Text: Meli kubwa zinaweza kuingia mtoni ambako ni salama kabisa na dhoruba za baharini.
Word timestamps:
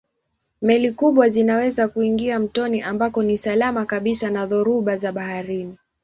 Meli 0.61 0.91
kubwa 0.91 1.29
zinaweza 1.29 1.87
kuingia 1.87 2.39
mtoni 2.39 2.81
ambako 2.81 3.23
ni 3.23 3.37
salama 3.37 3.85
kabisa 3.85 4.29
na 4.29 4.45
dhoruba 4.45 4.97
za 4.97 5.11
baharini. 5.11 5.77